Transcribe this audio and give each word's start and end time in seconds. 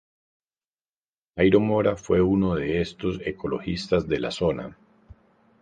Jairo 1.37 1.59
Mora 1.59 1.95
fue 1.95 2.21
uno 2.21 2.55
de 2.55 2.81
estos 2.81 3.21
ecologistas 3.23 4.07
de 4.07 4.19
la 4.19 4.31
zona. 4.31 4.75